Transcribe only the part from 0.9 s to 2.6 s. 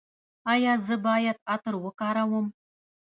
باید عطر وکاروم؟